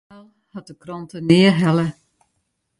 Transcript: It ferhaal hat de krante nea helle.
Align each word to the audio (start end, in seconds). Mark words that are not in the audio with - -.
It 0.03 0.05
ferhaal 0.09 0.29
hat 0.53 0.67
de 0.69 0.75
krante 0.83 1.17
nea 1.29 1.51
helle. 1.61 1.87